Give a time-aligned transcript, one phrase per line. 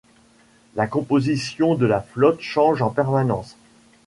[0.73, 3.55] La composition de la flotte change en permanence.